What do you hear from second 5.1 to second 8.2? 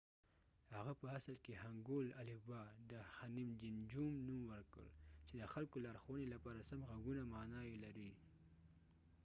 چې د خلکو لارښوونې لپاره سم غږونه معنی یې لري